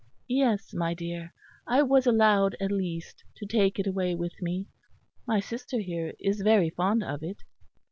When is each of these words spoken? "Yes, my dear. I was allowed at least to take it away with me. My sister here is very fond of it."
"Yes, 0.33 0.73
my 0.73 0.95
dear. 0.95 1.31
I 1.67 1.83
was 1.83 2.07
allowed 2.07 2.55
at 2.59 2.71
least 2.71 3.23
to 3.35 3.45
take 3.45 3.77
it 3.77 3.85
away 3.85 4.15
with 4.15 4.41
me. 4.41 4.65
My 5.27 5.39
sister 5.39 5.79
here 5.79 6.15
is 6.19 6.41
very 6.41 6.71
fond 6.71 7.03
of 7.03 7.21
it." 7.21 7.37